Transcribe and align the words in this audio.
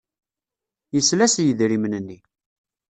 Yesla 0.95 1.25
s 1.33 1.35
yidrimen-nni. 1.45 2.19